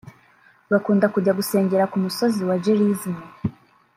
[0.71, 3.17] bakunda kujya gusengera ku musozi wa Gerizim